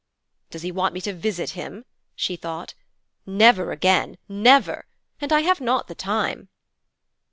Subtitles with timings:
[0.49, 2.73] 'Does he want me to visit him?' she thought.
[3.27, 4.87] 'Never again, never.
[5.19, 6.49] And I have not the time.'